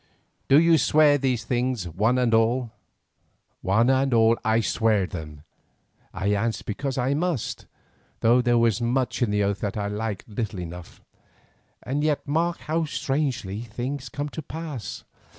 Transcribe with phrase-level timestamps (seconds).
[0.47, 2.71] "Do you swear these things, one and all?"
[3.61, 5.43] "One and all I swear them,"
[6.11, 7.67] I answered because I must,
[8.21, 11.01] though there was much in the oath that I liked little enough.
[11.83, 15.03] And yet mark how strangely things came to pass.